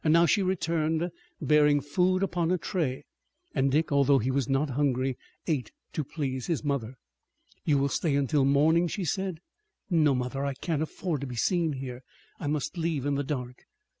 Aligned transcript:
Now 0.03 0.25
she 0.25 0.41
returned, 0.41 1.11
bearing 1.39 1.79
food 1.79 2.23
upon 2.23 2.49
a 2.49 2.57
tray, 2.57 3.05
and 3.53 3.71
Dick, 3.71 3.91
although 3.91 4.17
he 4.17 4.31
was 4.31 4.49
not 4.49 4.71
hungry, 4.71 5.15
ate 5.45 5.71
to 5.93 6.03
please 6.03 6.47
his 6.47 6.63
mother. 6.63 6.95
"You 7.65 7.77
will 7.77 7.87
stay 7.89 8.15
until 8.15 8.43
morning?" 8.43 8.87
she 8.87 9.05
said. 9.05 9.37
"No, 9.91 10.15
mother. 10.15 10.43
I 10.43 10.55
can't 10.55 10.81
afford 10.81 11.21
to 11.21 11.27
be 11.27 11.35
seen 11.35 11.73
here. 11.73 12.01
I 12.39 12.47
must 12.47 12.79
leave 12.79 13.05
in 13.05 13.13
the 13.13 13.23
dark." 13.23 13.67